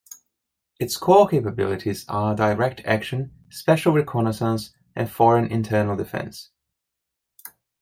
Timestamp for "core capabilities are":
0.97-2.33